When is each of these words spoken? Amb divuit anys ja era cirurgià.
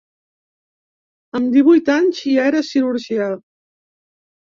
Amb 1.41 1.53
divuit 1.57 1.93
anys 1.99 2.25
ja 2.33 2.49
era 2.55 2.65
cirurgià. 2.73 3.33